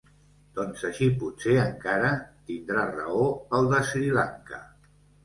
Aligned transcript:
Doncs 0.59 0.85
així 0.87 1.09
potser 1.23 1.53
encara 1.63 2.09
tindrà 2.47 2.87
raó 2.95 3.29
el 3.59 3.69
de 3.75 3.83
Sri 3.91 4.11
Lanka. 4.17 4.63